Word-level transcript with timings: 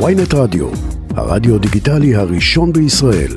ויינט 0.00 0.34
רדיו, 0.34 0.66
הרדיו 1.16 1.58
דיגיטלי 1.58 2.14
הראשון 2.14 2.72
בישראל. 2.72 3.34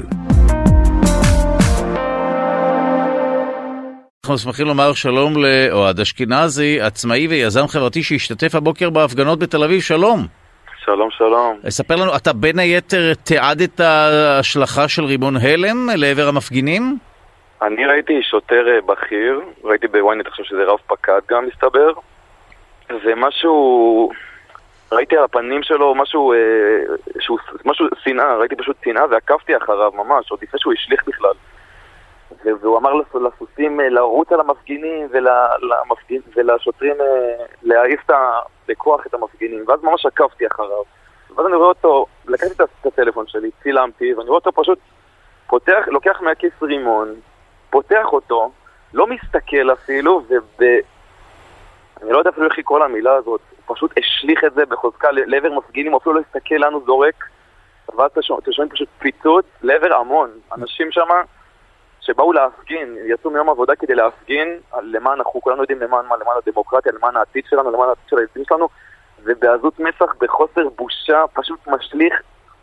אנחנו 4.23 4.37
שמחים 4.37 4.67
לומר 4.67 4.93
שלום 4.93 5.33
לאוהד 5.43 5.99
אשכנזי, 5.99 6.81
עצמאי 6.81 7.27
ויזם 7.27 7.67
חברתי 7.67 8.03
שהשתתף 8.03 8.55
הבוקר 8.55 8.89
בהפגנות 8.89 9.39
בתל 9.39 9.63
אביב, 9.63 9.81
שלום. 9.81 10.19
שלום, 10.85 11.09
שלום. 11.11 11.59
ספר 11.69 11.95
לנו, 11.95 12.15
אתה 12.15 12.33
בין 12.33 12.59
היתר 12.59 13.13
תיעדת 13.13 13.79
השלכה 13.79 14.87
של 14.87 15.03
רימון 15.03 15.35
הלם 15.37 15.89
לעבר 15.95 16.27
המפגינים? 16.27 16.97
אני 17.61 17.85
ראיתי 17.85 18.13
שוטר 18.23 18.67
אה, 18.67 18.81
בכיר, 18.85 19.41
ראיתי 19.63 19.87
בוויינט 19.87 20.27
עכשיו 20.27 20.45
שזה 20.45 20.63
רב 20.67 20.79
פקד 20.87 21.21
גם 21.31 21.47
מסתבר, 21.47 21.91
ומשהו, 23.05 24.11
ראיתי 24.91 25.17
על 25.17 25.23
הפנים 25.23 25.63
שלו 25.63 25.95
משהו, 25.95 26.33
אה, 26.33 26.37
שהוא, 27.19 27.39
משהו 27.65 27.85
שנאה, 28.03 28.37
ראיתי 28.37 28.55
פשוט 28.55 28.77
שנאה 28.85 29.03
ועקבתי 29.09 29.57
אחריו 29.57 29.91
ממש, 29.91 30.31
עוד 30.31 30.39
לפני 30.43 30.59
שהוא 30.59 30.73
השליך 30.73 31.07
בכלל. 31.07 31.33
והוא 32.61 32.77
אמר 32.77 32.93
לסוסים 32.93 33.79
אה, 33.79 33.89
לרוץ 33.89 34.31
על 34.31 34.39
המפגינים 34.39 35.07
ולמפגין, 35.11 36.21
ולשוטרים 36.35 36.95
להעיף 37.63 38.01
בכוח 38.67 39.05
את 39.07 39.13
המפגינים, 39.13 39.63
ואז 39.67 39.83
ממש 39.83 40.05
עקבתי 40.05 40.47
אחריו. 40.47 40.83
ואז 41.35 41.45
אני 41.45 41.55
רואה 41.55 41.67
אותו, 41.67 42.05
לקחתי 42.27 42.63
את 42.63 42.85
הטלפון 42.85 43.27
שלי, 43.27 43.49
צילמתי, 43.63 44.13
ואני 44.13 44.29
רואה 44.29 44.39
אותו 44.39 44.51
פשוט 44.51 44.79
פותח, 45.47 45.83
לוקח 45.87 46.21
מהכיס 46.21 46.53
רימון, 46.61 47.13
פותח 47.69 48.05
אותו, 48.05 48.51
לא 48.93 49.07
מסתכל 49.07 49.73
אפילו, 49.73 50.21
וב... 50.29 50.63
אני 52.01 52.11
לא 52.11 52.17
יודע 52.17 52.29
אפילו 52.29 52.45
איך 52.45 52.57
לקרוא 52.57 52.79
למילה 52.79 53.15
הזאת, 53.15 53.41
פשוט 53.75 53.91
השליך 53.97 54.43
את 54.43 54.53
זה 54.53 54.65
בחוזקה 54.65 55.11
לעבר 55.11 55.51
מפגינים, 55.51 55.91
הוא 55.91 55.99
אפילו 56.01 56.15
לא 56.15 56.21
הסתכל 56.27 56.63
הוא 56.63 56.81
זורק, 56.85 57.25
ואז 57.97 58.11
אתם 58.11 58.51
שומעים 58.51 58.71
פשוט 58.71 58.89
פיצוץ 58.99 59.45
לעבר 59.61 59.93
המון. 59.93 60.29
אנשים 60.57 60.91
שם 60.91 61.07
שבאו 62.01 62.33
להפגין, 62.33 62.95
יצאו 63.05 63.31
מיום 63.31 63.49
עבודה 63.49 63.75
כדי 63.75 63.95
להפגין 63.95 64.59
למען, 64.81 65.17
אנחנו 65.17 65.41
כולנו 65.41 65.61
יודעים 65.61 65.79
למען 65.79 66.05
מה, 66.05 66.15
למען 66.17 66.37
הדמוקרטיה, 66.45 66.91
למען 66.91 67.15
העתיד 67.15 67.43
שלנו, 67.49 67.71
למען 67.71 67.89
העתיד 67.89 68.09
של 68.09 68.17
הילדים 68.17 68.43
שלנו, 68.47 68.69
ובעזות 69.23 69.79
מצח, 69.79 70.15
בחוסר 70.21 70.69
בושה, 70.77 71.23
פשוט 71.33 71.67
משליך, 71.67 72.13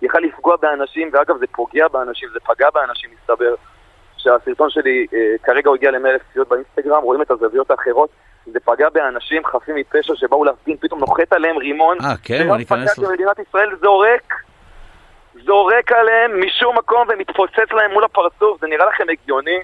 יכל 0.03 0.19
לפגוע 0.19 0.57
באנשים, 0.57 1.11
ואגב 1.13 1.39
זה 1.39 1.47
פוגע 1.53 1.89
באנשים, 1.89 2.29
זה 2.33 2.41
פגע 2.41 2.71
באנשים, 2.71 3.11
מסתבר. 3.23 3.55
שהסרטון 4.17 4.71
שלי 4.71 5.07
אה, 5.15 5.35
כרגע 5.43 5.69
הוא 5.69 5.77
הגיע 5.77 5.91
ל 5.91 6.07
אלף 6.07 6.23
צפיות 6.31 6.49
באינסטגרם, 6.49 7.03
רואים 7.03 7.23
את 7.23 7.31
הזוויות 7.31 7.71
האחרות. 7.71 8.11
זה 8.67 8.73
פגע 8.73 8.89
באנשים 8.89 9.47
חפים 9.47 9.75
מפשע 9.77 10.15
שבאו 10.17 10.45
להפגין, 10.45 10.77
פתאום 10.77 11.01
נוחת 11.01 11.33
עליהם 11.33 11.57
רימון. 11.57 11.99
אה, 12.01 12.15
כן, 12.23 12.51
אני 12.51 12.63
אכנס 12.63 12.99
לזה. 12.99 13.13
מדינת 13.13 13.39
ישראל 13.39 13.77
זורק, 13.81 14.35
זורק 15.45 15.93
עליהם 15.93 16.41
משום 16.47 16.79
מקום 16.79 17.09
ומתפוצץ 17.09 17.73
להם 17.73 17.93
מול 17.93 18.05
הפרצוף. 18.05 18.61
זה 18.61 18.67
נראה 18.67 18.87
לכם 18.87 19.05
הגיוני? 19.11 19.59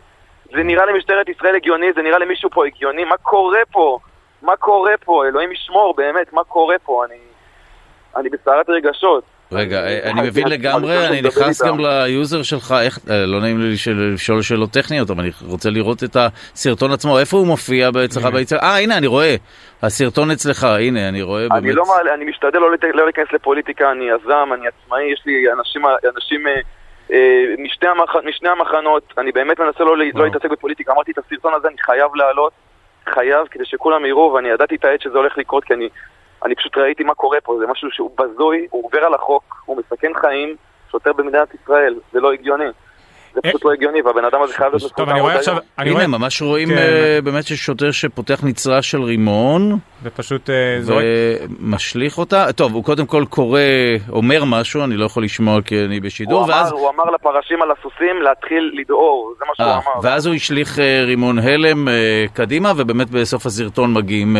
זה 0.55 0.63
נראה 0.63 0.87
למשטרת 0.87 1.29
ישראל 1.29 1.57
הגיוני? 1.57 1.93
זה 1.93 2.03
נראה 2.03 2.19
למישהו 2.19 2.51
פה 2.51 2.67
הגיוני? 2.67 3.05
מה 3.05 3.17
קורה 3.17 3.61
פה? 3.73 3.99
מה 4.43 4.57
קורה 4.57 4.93
פה? 5.05 5.27
אלוהים 5.27 5.53
ישמור, 5.53 5.95
באמת, 5.97 6.33
מה 6.33 6.45
קורה 6.45 6.77
פה? 6.85 7.05
אני, 7.05 7.19
אני 8.17 8.29
בסערת 8.29 8.69
רגשות. 8.69 9.25
רגע, 9.53 9.81
אני 10.03 10.23
מבין 10.23 10.49
לגמרי, 10.49 11.07
אני 11.07 11.23
נכנס 11.23 11.63
גם 11.63 11.81
ל 11.81 11.93
user 11.93 12.43
שלך, 12.43 12.75
איך, 12.83 12.99
אה, 13.11 13.27
לא 13.27 13.41
נעים 13.41 13.61
לי 13.61 13.75
לשאול 14.15 14.43
שאלות 14.43 14.71
טכניות, 14.71 15.11
אבל 15.11 15.21
אני 15.21 15.31
רוצה 15.47 15.71
לראות 15.71 16.05
את 16.05 16.17
הסרטון 16.17 16.93
עצמו, 16.93 17.19
איפה 17.19 17.37
הוא 17.37 17.47
מופיע 17.47 17.91
אצלך 18.05 18.25
ביצירה? 18.25 18.61
אה, 18.63 18.79
הנה, 18.79 18.99
אני 18.99 19.07
רואה, 19.07 19.35
הסרטון 19.83 20.31
אצלך, 20.31 20.65
הנה, 20.65 21.09
אני 21.09 21.23
רואה 21.23 21.49
באמת. 21.49 21.63
אני 21.63 21.73
לא 21.73 21.85
מעלה, 21.85 22.15
אני 22.15 22.25
משתדל 22.25 22.59
לא, 22.59 22.71
לא 22.95 23.05
להיכנס 23.05 23.33
לפוליטיקה, 23.33 23.91
אני 23.93 24.05
יזם, 24.05 24.49
אני 24.55 24.67
עצמאי, 24.69 25.13
יש 25.13 25.23
לי 25.27 25.45
אנשים 26.17 26.47
אה, 26.47 26.61
אה, 27.13 27.55
משני 28.25 28.49
המחנות, 28.49 29.15
אני 29.19 29.33
באמת 29.33 29.61
מנסה 29.61 29.85
לא 29.85 29.99
להתעסק 29.99 30.51
בפוליטיקה, 30.51 30.93
אמרתי 30.93 31.11
את 31.13 31.19
הסרטון 31.19 31.55
הזה, 31.55 31.69
אני 31.69 31.79
חייב 31.79 32.15
להעלות, 32.15 32.53
חייב, 33.15 33.47
כדי 33.51 33.65
שכולם 33.65 34.05
יראו, 34.07 34.33
ואני 34.33 34.49
ידעתי 34.49 34.75
את 34.75 34.85
העת 34.85 35.01
שזה 35.01 35.19
הולך 35.19 35.39
לקרות, 35.39 35.65
כי 35.65 35.75
אני... 35.75 35.89
אני 36.45 36.55
פשוט 36.55 36.79
ראיתי 36.79 37.05
מה 37.05 37.15
קורה 37.15 37.39
פה, 37.43 37.57
זה 37.61 37.67
משהו 37.67 37.89
שהוא 37.91 38.11
בזוי, 38.19 38.67
הוא 38.71 38.85
עובר 38.85 39.05
על 39.05 39.15
החוק, 39.15 39.63
הוא 39.65 39.77
מסכן 39.77 40.13
חיים, 40.21 40.57
שוטר 40.91 41.13
במדינת 41.13 41.49
ישראל, 41.55 41.95
זה 42.13 42.21
לא 42.21 42.33
הגיוני. 42.33 42.71
זה 43.35 43.41
פשוט 43.43 43.65
לא 43.65 43.73
הגיוני, 43.73 44.03
והבן 44.03 44.25
אדם 44.25 44.43
הזה 44.43 44.55
חייב 44.55 44.73
להיות 44.73 45.01
אני 45.01 45.21
רואה 45.21 45.35
עכשיו... 45.35 45.57
הנה, 45.79 46.07
ממש 46.07 46.43
רואים 46.43 46.69
כן. 46.69 46.77
אה, 46.77 47.19
באמת 47.25 47.47
ששוטר 47.47 47.91
שפותח 47.91 48.45
נצרה 48.45 48.83
של 48.83 49.03
רימון. 49.03 49.79
ופשוט 50.03 50.51
אה, 50.51 50.77
זורק. 50.81 51.05
ומשליך 51.61 52.19
אותה. 52.19 52.53
טוב, 52.53 52.75
הוא 52.75 52.85
קודם 52.85 53.07
כל 53.07 53.25
קורא, 53.31 53.61
אומר 54.13 54.45
משהו, 54.45 54.85
אני 54.85 54.97
לא 54.97 55.05
יכול 55.05 55.25
לשמוע 55.25 55.63
כי 55.63 55.85
אני 55.85 56.01
בשידור, 56.01 56.41
הוא 56.41 56.49
ואז... 56.49 56.73
אמר, 56.73 56.81
הוא 56.81 56.91
אמר 56.91 57.05
לפרשים 57.05 57.63
על 57.63 57.71
הסוסים 57.71 58.23
להתחיל 58.23 58.71
לדהור, 58.75 59.35
זה 59.39 59.45
מה 59.49 59.53
שהוא 59.57 59.67
אה, 59.67 59.75
אמר. 59.75 60.01
ואז 60.03 60.27
הוא 60.27 60.35
השליך 60.35 60.79
רימון 61.07 61.39
הלם 61.39 61.89
קדימה, 62.35 62.73
ובאמת 62.77 63.11
בסוף 63.11 63.47
הסרטון 63.47 63.95
מגיעים 63.95 64.37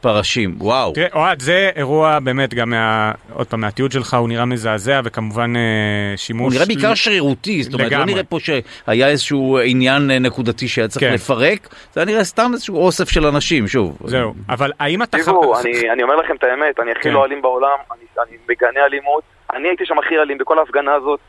פרשים, 0.00 0.54
וואו. 0.58 0.92
תראה, 0.92 1.06
אוהד, 1.14 1.40
זה 1.40 1.70
אירוע 1.76 2.18
באמת 2.18 2.54
גם 2.54 2.70
מה... 2.70 3.12
עוד 3.32 3.46
פעם, 3.46 3.60
מהתיעוד 3.60 3.92
שלך 3.92 4.14
הוא 4.14 4.28
נראה 4.28 4.44
מזעזע, 4.44 5.00
וכמובן 5.04 5.56
אה, 5.56 6.16
שימוש... 6.16 6.44
הוא 6.44 6.54
נראה 6.54 6.66
בעיקר 6.66 6.94
שרירותי, 6.94 7.62
זאת 7.62 7.74
אומרת, 7.74 7.92
לא 7.92 8.04
נראה 8.04 8.24
פה 8.24 8.38
שהיה 8.40 9.08
איזשהו 9.08 9.58
עניין 9.64 10.10
אה, 10.10 10.18
נקודתי 10.18 10.68
שהיה 10.68 10.88
צריך 10.88 11.04
כן. 11.04 11.14
לפרק, 11.14 11.68
זה 11.92 12.00
היה 12.00 12.06
נראה 12.06 12.24
סתם 12.24 12.50
איזשהו 12.52 12.76
אוסף 12.76 13.08
של 13.08 13.26
אנשים, 13.26 13.68
שוב. 13.68 13.98
זהו, 14.04 14.34
אבל 14.48 14.72
האם 14.80 15.02
אתה... 15.02 15.18
תראו, 15.18 15.60
אני, 15.60 15.90
אני 15.90 16.02
אומר 16.02 16.16
לכם 16.16 16.36
את 16.36 16.44
האמת, 16.44 16.80
אני 16.80 16.90
הכי 16.90 17.02
כן. 17.02 17.12
לא 17.12 17.24
אלים 17.24 17.42
בעולם, 17.42 17.76
אני, 17.92 18.24
אני 18.28 18.36
מגנה 18.48 18.84
אלימות, 18.86 19.22
אני 19.54 19.68
הייתי 19.68 19.86
שם 19.86 19.98
הכי 19.98 20.18
אלים 20.18 20.38
בכל 20.38 20.58
ההפגנה 20.58 20.94
הזאת, 20.94 21.20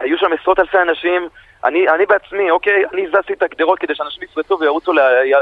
היו 0.00 0.18
שם 0.18 0.26
עשרות 0.40 0.58
אלפי 0.58 0.78
אנשים, 0.78 1.28
אני, 1.64 1.88
אני 1.88 2.06
בעצמי, 2.06 2.50
אוקיי, 2.50 2.82
אני 2.92 3.06
זזתי 3.08 3.32
את 3.32 3.42
הגדרות 3.42 3.78
כדי 3.78 3.94
שאנשים 3.94 4.22
יפרצו 4.22 4.58
וירוצו 4.60 4.92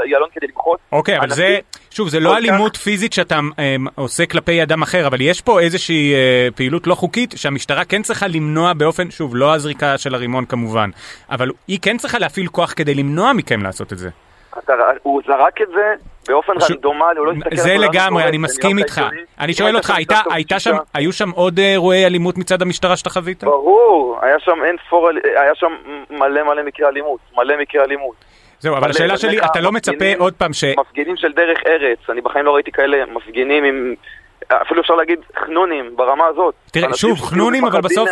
ליעלון 0.05 0.29
כדי 0.33 0.47
למחות. 0.47 0.79
אוקיי, 0.91 1.17
אבל 1.17 1.29
זה, 1.29 1.59
שוב, 1.91 2.09
זה 2.09 2.19
לא 2.19 2.37
אלימות 2.37 2.77
כך... 2.77 2.83
פיזית 2.83 3.13
שאתה 3.13 3.39
אה, 3.59 3.75
עושה 3.95 4.25
כלפי 4.25 4.63
אדם 4.63 4.81
אחר, 4.81 5.07
אבל 5.07 5.21
יש 5.21 5.41
פה 5.41 5.59
איזושהי 5.59 6.13
אה, 6.13 6.47
פעילות 6.55 6.87
לא 6.87 6.95
חוקית 6.95 7.33
שהמשטרה 7.35 7.85
כן 7.85 8.01
צריכה 8.01 8.27
למנוע 8.27 8.73
באופן, 8.73 9.11
שוב, 9.11 9.35
לא 9.35 9.53
הזריקה 9.53 9.97
של 9.97 10.15
הרימון 10.15 10.45
כמובן, 10.45 10.89
אבל 11.31 11.51
היא 11.67 11.79
כן 11.81 11.97
צריכה 11.97 12.19
להפעיל 12.19 12.47
כוח 12.47 12.73
כדי 12.75 12.93
למנוע 12.93 13.33
מכם 13.33 13.63
לעשות 13.63 13.93
את 13.93 13.97
זה. 13.97 14.09
אתה, 14.57 14.73
הוא 15.03 15.21
זרק 15.27 15.61
את 15.61 15.67
זה 15.67 15.93
באופן 16.27 16.53
רנדומלי, 16.69 17.17
הוא 17.17 17.25
לא 17.25 17.31
הסתכל... 17.31 17.55
זה 17.55 17.75
לגמרי, 17.77 18.23
אני 18.23 18.37
מסכים 18.37 18.77
איתך. 18.77 19.01
אני 19.39 19.53
שואל 19.53 19.75
אותך, 19.75 19.93
הייתה 20.31 20.59
שם, 20.59 20.75
היו 20.93 21.13
שם 21.13 21.29
עוד 21.29 21.57
אירועי 21.57 22.05
אלימות 22.05 22.37
מצד 22.37 22.61
המשטרה 22.61 22.97
שאתה 22.97 23.09
חווית? 23.09 23.43
ברור, 23.43 24.19
היה 24.21 24.39
שם 24.39 24.63
אין 24.65 24.75
ספור, 24.87 25.09
היה 25.35 25.55
שם 25.55 25.75
מלא 26.09 26.43
מלא 26.43 26.63
מקרי 26.63 26.87
אלימות, 26.87 27.19
מלא 27.37 27.55
מקרי 27.61 27.81
אלימות. 27.81 28.15
זהו, 28.59 28.77
אבל 28.77 28.89
השאלה 28.89 29.17
שלי, 29.17 29.39
אתה 29.39 29.59
לא 29.59 29.71
מצפה 29.71 30.05
עוד 30.17 30.33
פעם 30.33 30.53
ש... 30.53 30.63
מפגינים 30.63 31.17
של 31.17 31.31
דרך 31.31 31.57
ארץ, 31.67 32.09
אני 32.09 32.21
בחיים 32.21 32.45
לא 32.45 32.55
ראיתי 32.55 32.71
כאלה 32.71 32.97
מפגינים 33.05 33.63
עם... 33.63 33.95
אפילו 34.51 34.81
אפשר 34.81 34.93
להגיד 34.93 35.19
חנונים 35.45 35.95
ברמה 35.95 36.25
הזאת. 36.25 36.55
תראה, 36.71 36.93
שוב, 36.93 37.21
חנונים, 37.21 37.65
אבל 37.65 37.81
בסוף, 37.81 38.09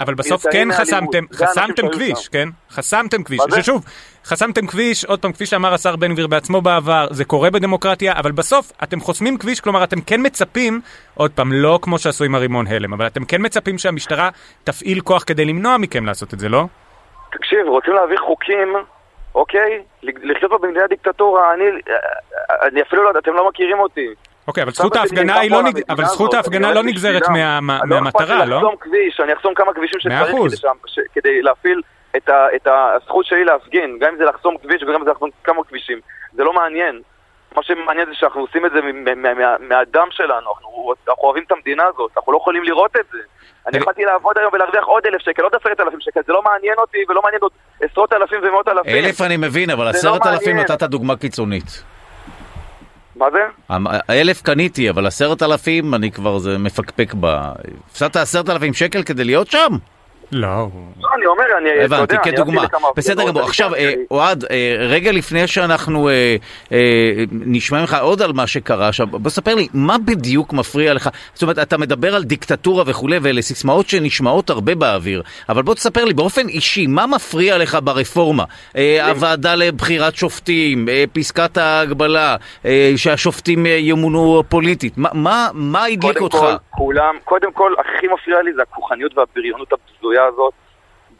אבל 0.00 0.14
בסוף 0.14 0.42
כן 0.52 0.68
חסמתם, 0.72 1.24
חסמתם 1.32 1.88
כביש, 1.88 2.28
כן? 2.28 2.48
חסמתם 2.70 3.22
כביש, 3.22 3.40
ששוב, 3.56 3.84
חסמתם 4.24 4.66
כביש, 4.66 5.04
עוד 5.04 5.22
פעם, 5.22 5.32
כפי 5.32 5.46
שאמר 5.46 5.74
השר 5.74 5.96
בן 5.96 6.12
גביר 6.12 6.26
בעצמו 6.26 6.60
בעבר, 6.60 7.06
זה 7.10 7.24
קורה 7.24 7.50
בדמוקרטיה, 7.50 8.12
אבל 8.12 8.32
בסוף 8.32 8.72
אתם 8.82 9.00
חוסמים 9.00 9.38
כביש, 9.38 9.60
כלומר 9.60 9.84
אתם 9.84 10.00
כן 10.00 10.26
מצפים, 10.26 10.80
עוד 11.14 11.30
פעם, 11.30 11.52
לא 11.52 11.78
כמו 11.82 11.98
שעשו 11.98 12.24
עם 12.24 12.34
הרימון 12.34 12.66
הלם, 12.66 12.92
אבל 12.92 13.06
אתם 13.06 13.24
כן 13.24 13.46
מצפים 13.46 13.78
שהמשטרה 13.78 14.28
תפעיל 14.64 15.00
כוח 15.00 15.24
כדי 15.26 15.44
למנוע 15.44 15.76
מכם 15.78 16.06
לעשות 16.06 16.34
את 16.34 16.38
זה, 16.38 16.48
לא? 16.48 16.64
תקשיב, 17.32 17.66
רוצים 17.66 17.94
להעביר 17.94 18.18
חוקים 18.18 18.76
אוקיי? 19.34 19.82
לחיות 20.02 20.50
פה 20.50 20.58
במדינה 20.58 20.86
דיקטטורה, 20.86 21.54
אני, 21.54 21.64
אני 22.62 22.82
אפילו 22.82 23.04
לא 23.04 23.08
יודע, 23.08 23.20
אתם 23.20 23.34
לא 23.34 23.48
מכירים 23.48 23.78
אותי. 23.78 24.08
אוקיי, 24.48 24.62
אבל 24.62 24.72
זכות 24.72 24.96
ההפגנה 24.96 25.38
היא 25.38 25.50
לא, 25.50 25.62
נג... 25.62 25.80
אבל 25.88 26.04
זכות 26.04 26.34
ההפגנה 26.34 26.72
לא 26.72 26.82
נגזרת 26.82 27.22
מהמטרה, 27.88 28.44
לא? 28.44 28.56
אני 28.56 28.66
אחסום 28.66 28.76
כביש, 28.80 29.20
אני 29.20 29.32
אחסום 29.32 29.54
כמה 29.54 29.74
כבישים 29.74 30.00
שצריך 30.00 30.30
כדי 31.14 31.42
להפעיל 31.42 31.82
את 32.16 32.66
הזכות 32.66 33.26
שלי 33.26 33.44
להפגין, 33.44 33.98
גם 34.00 34.10
אם 34.12 34.18
זה 34.18 34.24
לחסום 34.24 34.56
כביש 34.62 34.82
וגם 34.82 34.94
אם 34.94 35.04
זה 35.04 35.10
לחסום 35.10 35.30
כמה 35.44 35.64
כבישים. 35.64 35.98
זה 36.32 36.44
לא 36.44 36.52
מעניין. 36.52 37.00
מה 37.56 37.62
שמעניין 37.62 38.06
זה 38.06 38.14
שאנחנו 38.14 38.40
עושים 38.40 38.66
את 38.66 38.70
זה 38.72 38.78
מהדם 39.68 40.08
שלנו, 40.10 40.50
אנחנו 40.56 40.92
אוהבים 41.22 41.44
את 41.46 41.52
המדינה 41.52 41.84
הזאת, 41.94 42.10
אנחנו 42.16 42.32
לא 42.32 42.38
יכולים 42.38 42.64
לראות 42.64 42.96
את 42.96 43.04
זה. 43.12 43.18
אני 43.66 43.78
יכולתי 43.78 44.04
לעבוד 44.04 44.38
היום 44.38 44.50
ולהרוויח 44.54 44.84
עוד 44.84 45.06
אלף 45.06 45.22
שקל, 45.22 45.42
עוד 45.42 45.54
עשרת 45.54 45.80
אלפים 45.80 46.00
שקל, 46.00 46.20
זה 46.26 46.32
לא 46.32 46.42
מעניין 46.42 46.74
אותי 46.78 46.98
ולא 47.08 47.22
מעניין 47.22 47.42
עוד 47.42 47.52
עשרות 47.82 48.12
אלפים 48.12 48.40
ומאות 48.42 48.68
אלפים. 48.68 49.04
אלף 49.04 49.20
אני 49.20 49.36
מבין, 49.36 49.70
אבל 49.70 49.84
לא 49.84 49.90
עשרת 49.90 50.26
אלפים 50.26 50.56
נתת 50.56 50.82
דוגמה 50.82 51.16
קיצונית. 51.16 51.97
מה 53.18 53.26
זה? 53.30 53.38
אלף 54.10 54.42
קניתי, 54.42 54.90
אבל 54.90 55.06
עשרת 55.06 55.42
אלפים 55.42 55.94
אני 55.94 56.10
כבר 56.10 56.38
זה 56.38 56.58
מפקפק 56.58 57.14
ב... 57.20 57.26
הפסדת 57.90 58.16
עשרת 58.16 58.50
אלפים 58.50 58.74
שקל 58.74 59.02
כדי 59.02 59.24
להיות 59.24 59.50
שם? 59.50 59.72
לא. 60.32 60.48
לא, 61.00 61.08
אני 61.16 61.26
אומר, 61.26 61.44
אני, 61.58 61.68
אתה 61.76 61.84
הבנתי, 61.96 62.14
יודע, 62.14 62.22
אני 62.24 62.32
כדוגמה. 62.36 62.64
בסדר 62.96 63.28
גמור. 63.28 63.42
עכשיו, 63.42 63.74
אה, 63.74 63.92
אוהד, 64.10 64.44
אה, 64.50 64.76
רגע 64.78 65.12
לפני 65.12 65.46
שאנחנו 65.46 66.08
אה, 66.08 66.36
נשמע 67.32 67.80
ממך 67.80 67.96
עוד 68.00 68.22
על 68.22 68.32
מה 68.32 68.46
שקרה 68.46 68.88
עכשיו, 68.88 69.06
בוא 69.06 69.30
ספר 69.30 69.54
לי, 69.54 69.68
מה 69.74 69.96
בדיוק 69.98 70.52
מפריע 70.52 70.94
לך? 70.94 71.08
זאת 71.34 71.42
אומרת, 71.42 71.58
אתה 71.58 71.78
מדבר 71.78 72.14
על 72.14 72.24
דיקטטורה 72.24 72.84
וכולי, 72.86 73.18
ואלה 73.22 73.42
סיסמאות 73.42 73.88
שנשמעות 73.88 74.50
הרבה 74.50 74.74
באוויר, 74.74 75.22
אבל 75.48 75.62
בוא 75.62 75.74
תספר 75.74 76.04
לי 76.04 76.14
באופן 76.14 76.48
אישי, 76.48 76.86
מה 76.86 77.06
מפריע 77.06 77.58
לך 77.58 77.78
ברפורמה? 77.84 78.44
הוועדה 79.08 79.54
לבחירת 79.54 80.16
שופטים, 80.16 80.88
פסקת 81.12 81.56
ההגבלה, 81.56 82.36
שהשופטים 82.96 83.66
ימונו 83.66 84.42
פוליטית, 84.48 84.92
מה- 84.96 85.48
הדליק 85.86 86.00
קודם 86.02 86.22
אותך? 86.22 86.36
כל, 86.38 86.52
כולם, 86.70 87.14
קודם 87.24 87.52
כל, 87.52 87.72
הכי 87.78 88.06
מפריע 88.06 88.42
לי 88.42 88.50
זה 88.56 88.62
הכוחניות 88.62 89.18
והבריונות 89.18 89.68
הבזויה 89.72 90.17
הזאת. 90.24 90.54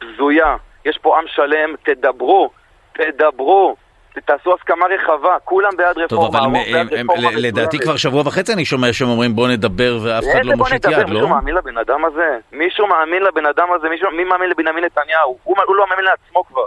בזויה. 0.00 0.56
יש 0.84 0.98
פה 1.02 1.18
עם 1.18 1.24
שלם, 1.28 1.74
תדברו, 1.82 2.50
תדברו, 2.92 3.76
תעשו 4.24 4.54
הסכמה 4.54 4.86
רחבה, 4.86 5.36
כולם 5.44 5.70
בעד 5.76 5.96
טוב, 6.08 6.18
רפורמה. 6.24 6.38
אבל 6.38 6.56
הרוב 6.56 6.56
הם- 6.76 6.88
הם- 6.98 7.10
רפורמה 7.10 7.30
לדעתי. 7.36 7.78
כבר 7.78 7.96
שבוע 7.96 8.20
וחצי 8.26 8.52
אני 8.52 8.64
שומע 8.64 8.92
שהם 8.92 9.08
אומרים 9.08 9.34
בוא 9.36 9.48
נדבר 9.48 9.98
ואף 10.02 10.24
אחד 10.32 10.44
לא 10.44 10.54
מושיט? 10.56 10.84
יד, 10.84 10.98
מישהו 10.98 11.20
לא? 11.22 11.28
מאמין 11.28 11.54
לבן 11.54 11.78
אדם 11.78 12.04
הזה? 12.04 12.38
מישהו 12.52 12.86
מאמין 12.86 13.22
לבן 13.22 13.46
אדם 13.46 13.72
הזה? 13.72 13.88
מישהו, 13.88 14.10
מי 14.10 14.24
מאמין 14.24 14.50
לבנימין 14.50 14.84
נתניהו? 14.84 15.38
הוא, 15.44 15.56
הוא 15.66 15.76
לא 15.76 15.86
מאמין 15.90 16.04
לעצמו 16.04 16.44
כבר. 16.44 16.66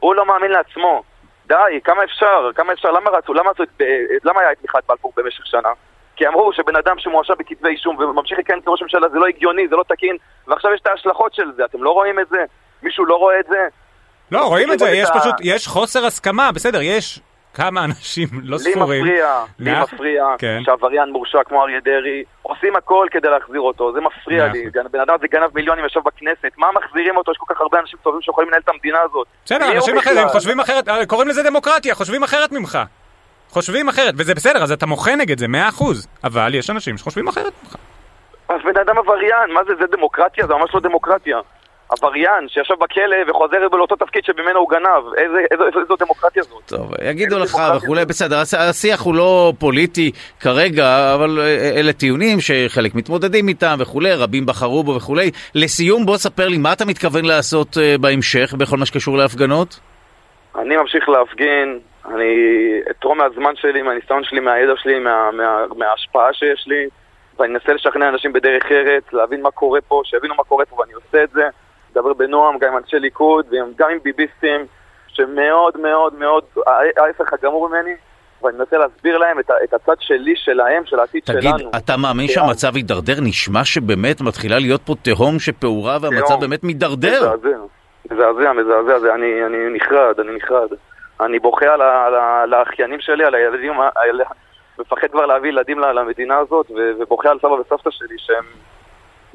הוא 0.00 0.14
לא 0.14 0.26
מאמין 0.26 0.50
לעצמו. 0.50 1.02
די, 1.46 1.54
כמה 1.84 2.04
אפשר? 2.04 2.50
כמה 2.54 2.72
אפשר? 2.72 2.90
למה 2.90 3.10
רצו? 3.10 3.34
למה, 3.34 3.50
רצו, 3.50 3.62
את- 3.62 3.80
אה, 3.80 3.86
למה 4.24 4.40
היה 4.40 4.52
את 4.52 4.58
תמיכת 4.58 4.78
בלפור 4.88 5.12
במשך 5.16 5.46
שנה? 5.46 5.68
כי 6.20 6.28
אמרו 6.28 6.52
שבן 6.52 6.76
אדם 6.76 6.98
שמואשם 6.98 7.32
בכתבי 7.38 7.68
אישום 7.68 7.96
וממשיך 7.98 8.38
לכהן 8.38 8.60
כראש 8.64 8.82
ממשלה 8.82 9.08
זה 9.08 9.18
לא 9.18 9.26
הגיוני, 9.26 9.68
זה 9.68 9.76
לא 9.76 9.84
תקין, 9.88 10.16
ועכשיו 10.46 10.74
יש 10.74 10.80
את 10.80 10.86
ההשלכות 10.86 11.34
של 11.34 11.52
זה, 11.56 11.64
אתם 11.64 11.82
לא 11.82 11.90
רואים 11.90 12.20
את 12.20 12.28
זה? 12.28 12.44
מישהו 12.82 13.04
לא 13.04 13.16
רואה 13.16 13.40
את 13.40 13.44
זה? 13.48 13.68
לא, 14.30 14.46
רואים 14.46 14.72
את 14.72 14.78
זה, 14.78 14.90
יש 14.90 15.08
פשוט, 15.20 15.34
יש 15.42 15.66
חוסר 15.66 16.06
הסכמה, 16.06 16.52
בסדר, 16.52 16.82
יש 16.82 17.20
כמה 17.54 17.84
אנשים 17.84 18.28
לא 18.42 18.56
לי 18.56 18.72
ספורים. 18.72 19.04
מפריע, 19.04 19.44
לי 19.58 19.80
מפריע 19.80 20.24
כן. 20.38 20.60
שעבריין 20.64 21.10
מורשע 21.12 21.44
כמו 21.44 21.62
אריה 21.62 21.80
דרעי, 21.80 22.24
עושים 22.42 22.76
הכל 22.76 23.06
כדי 23.10 23.28
להחזיר 23.28 23.60
אותו, 23.60 23.92
זה 23.92 24.00
מפריע 24.00 24.46
לי. 24.48 24.70
בן 24.90 25.00
אדם 25.00 25.14
הזה 25.14 25.26
גנב 25.30 25.50
מיליונים, 25.54 25.84
ישב 25.84 26.00
בכנסת, 26.04 26.52
מה 26.56 26.66
מחזירים 26.74 27.16
אותו? 27.16 27.32
יש 27.32 27.38
כל 27.38 27.54
כך 27.54 27.60
הרבה 27.60 27.78
אנשים 27.80 27.98
טובים 28.02 28.22
שיכולים 28.22 28.48
לנהל 28.48 28.62
את 28.64 28.68
המדינה 28.68 28.98
הזאת. 29.04 29.26
בסדר, 29.44 29.72
אנשים? 29.76 29.98
אחרים 29.98 30.28
חושבים 30.28 30.60
אחרת, 30.60 30.88
אה, 30.88 31.06
קוראים 31.06 31.28
לזה 31.28 31.42
דמוקרטיה, 31.42 31.94
חושבים 31.94 32.22
אחרת 32.22 32.52
ממך. 32.52 32.78
חושבים 33.50 33.88
אחרת, 33.88 34.14
וזה 34.16 34.34
בסדר, 34.34 34.62
אז 34.62 34.72
אתה 34.72 34.86
מוחה 34.86 35.16
נגד 35.16 35.38
זה, 35.38 35.48
מאה 35.48 35.68
אחוז. 35.68 36.08
אבל 36.24 36.54
יש 36.54 36.70
אנשים 36.70 36.98
שחושבים 36.98 37.28
אחרת 37.28 37.52
ממך. 37.64 37.74
אז 38.48 38.56
בן 38.64 38.80
אדם 38.80 38.98
עבריין, 38.98 39.50
מה 39.54 39.60
זה, 39.68 39.72
זה 39.80 39.86
דמוקרטיה? 39.96 40.46
זה 40.46 40.54
ממש 40.54 40.70
לא 40.74 40.80
דמוקרטיה. 40.80 41.38
עבריין 41.98 42.48
שישב 42.48 42.74
בכלא 42.74 43.30
וחוזר 43.30 43.56
לאותו 43.72 43.96
תפקיד 43.96 44.24
שממנו 44.24 44.58
הוא 44.58 44.70
גנב, 44.70 45.14
איזה, 45.16 45.38
איזו, 45.50 45.66
איזו, 45.66 45.80
איזו 45.80 45.96
דמוקרטיה 45.96 46.42
זאת? 46.42 46.62
טוב, 46.66 46.92
יגידו 47.04 47.38
לך. 47.38 47.56
וכולי, 47.76 48.04
בסדר, 48.04 48.38
הש- 48.38 48.54
השיח 48.54 49.00
הוא 49.02 49.14
לא 49.14 49.52
פוליטי 49.58 50.10
כרגע, 50.40 51.14
אבל 51.14 51.38
אה, 51.40 51.70
אלה 51.80 51.92
טיעונים 51.92 52.38
שחלק 52.40 52.94
מתמודדים 52.94 53.48
איתם 53.48 53.76
וכולי, 53.78 54.12
רבים 54.14 54.46
בחרו 54.46 54.82
בו 54.84 54.94
וכולי. 54.94 55.30
לסיום, 55.54 56.06
בוא 56.06 56.16
ספר 56.16 56.48
לי 56.48 56.58
מה 56.58 56.72
אתה 56.72 56.84
מתכוון 56.84 57.24
לעשות 57.24 57.78
אה, 57.78 57.94
בהמשך 58.00 58.54
בכל 58.58 58.76
מה 58.76 58.86
שקשור 58.86 59.16
להפגנות? 59.16 59.80
אני 60.58 60.76
ממשיך 60.76 61.08
להפגין, 61.08 61.78
אני 62.06 62.34
אתרום 62.90 63.18
מהזמן 63.18 63.56
שלי, 63.56 63.82
מהניסיון 63.82 64.24
שלי, 64.24 64.40
מהידע 64.40 64.72
שלי, 64.76 64.98
מה, 64.98 65.30
מה, 65.32 65.64
מההשפעה 65.76 66.32
שיש 66.32 66.64
לי, 66.66 66.88
ואני 67.38 67.54
אנסה 67.54 67.72
לשכנע 67.72 68.08
אנשים 68.08 68.32
בדרך 68.32 68.72
ארץ, 68.72 69.04
להבין 69.12 69.42
מה 69.42 69.50
קורה 69.50 69.80
פה, 69.80 70.02
שיבינו 70.04 70.34
מה 70.34 70.44
קורה 70.44 70.64
פה, 70.64 70.76
ואני 70.80 70.92
עושה 70.92 71.24
את 71.24 71.30
זה. 71.30 71.48
מדבר 71.90 72.12
בנועם 72.12 72.58
גם 72.58 72.72
עם 72.72 72.78
אנשי 72.78 72.98
ליכוד, 72.98 73.46
וגם 73.46 73.90
עם 73.90 73.98
ביביסטים, 74.02 74.60
שמאוד 75.08 75.80
מאוד 75.80 76.14
מאוד, 76.18 76.44
ההפך 76.96 77.32
הגמור 77.32 77.68
ממני, 77.68 77.94
ואני 78.42 78.56
מנסה 78.58 78.78
להסביר 78.78 79.18
להם 79.18 79.38
את, 79.38 79.50
את 79.64 79.74
הצד 79.74 79.94
שלי, 80.00 80.34
שלהם, 80.36 80.82
של 80.86 81.00
העתיד 81.00 81.22
תגיד, 81.24 81.42
שלנו. 81.42 81.70
אתה 81.76 81.96
מאמין 81.96 82.26
כן. 82.26 82.32
שהמצב 82.32 82.76
יידרדר? 82.76 83.14
נשמע 83.22 83.64
שבאמת 83.64 84.20
מתחילה 84.20 84.58
להיות 84.58 84.80
פה 84.82 84.94
תהום 85.02 85.38
שפעורה 85.38 85.98
והמצב 86.00 86.26
תהום. 86.26 86.40
באמת 86.40 86.64
מידרדר. 86.64 87.34
מזעזע, 88.10 88.52
מזעזע, 88.52 88.52
מזעזע, 88.52 89.14
אני, 89.14 89.46
אני 89.46 89.56
נחרד, 89.76 90.20
אני 90.20 90.36
נחרד. 90.36 90.68
אני 91.20 91.38
בוכה 91.38 91.66
על, 91.66 91.80
ה- 91.80 92.06
על, 92.06 92.14
ה- 92.14 92.42
על 92.42 92.54
האחיינים 92.54 93.00
שלי, 93.00 93.24
על 93.24 93.34
הילדים, 93.34 93.80
על, 93.80 94.20
מפחד 94.78 95.06
כבר 95.10 95.26
להביא 95.26 95.48
ילדים 95.48 95.78
למדינה 95.78 96.38
הזאת, 96.38 96.70
ו- 96.70 96.92
ובוכה 96.98 97.30
על 97.30 97.38
סבא 97.38 97.52
וסבתא 97.52 97.90
שלי 97.90 98.14
שהם 98.18 98.44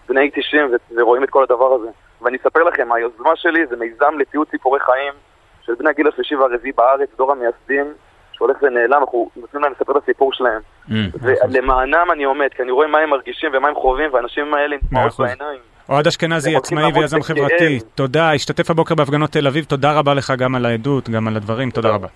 בני 0.09 0.31
90 0.35 0.65
ו- 0.65 1.01
ורואים 1.01 1.23
את 1.23 1.29
כל 1.29 1.43
הדבר 1.43 1.73
הזה. 1.73 1.87
ואני 2.21 2.37
אספר 2.37 2.63
לכם, 2.63 2.91
היוזמה 2.91 3.35
שלי 3.35 3.65
זה 3.67 3.75
מיזם 3.75 4.17
לתיעוד 4.17 4.47
סיפורי 4.51 4.79
חיים 4.79 5.13
של 5.61 5.73
בני 5.75 5.89
הגיל 5.89 6.07
השלישי 6.07 6.35
והרביעי 6.35 6.71
בארץ, 6.71 7.09
דור 7.17 7.31
המייסדים, 7.31 7.93
שהולך 8.31 8.57
ונעלם, 8.61 8.99
אנחנו 9.01 9.29
נותנים 9.35 9.63
להם 9.63 9.71
לספר 9.71 9.97
את 9.97 10.03
הסיפור 10.03 10.33
שלהם. 10.33 10.61
Mm. 10.89 10.93
ולמענם 11.21 12.11
אני 12.11 12.23
עומד, 12.23 12.47
כי 12.55 12.61
אני 12.63 12.71
רואה 12.71 12.87
מה 12.87 12.99
הם 12.99 13.09
מרגישים 13.09 13.51
ומה 13.53 13.67
הם 13.67 13.75
חווים, 13.75 14.13
והאנשים 14.13 14.53
האלה 14.53 14.75
עם 14.75 14.81
דמעות. 14.91 15.13
בעיניים. 15.19 15.59
אוהד 15.89 16.07
אשכנזי, 16.07 16.55
עצמאי 16.55 16.91
ויזם. 16.95 17.23
חברתי, 17.23 17.79
תודה, 17.95 18.33
השתתף 18.33 18.71
הבוקר 18.71 18.95
בהפגנות 18.95 19.31
תל 19.31 19.47
אביב, 19.47 19.65
תודה 19.65 19.93
רבה 19.93 20.13
לך 20.13 20.33
גם 20.37 20.55
על 20.55 20.65
העדות, 20.65 21.09
גם 21.09 21.27
על 21.27 21.35
הדברים, 21.35 21.71
תודה. 21.71 21.89
רבה. 21.89 22.07